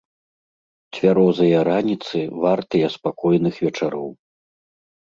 Цвярозыя 0.97 1.59
раніцы 1.69 2.17
вартыя 2.47 2.87
спакойных 2.99 3.65
вечароў. 3.69 4.09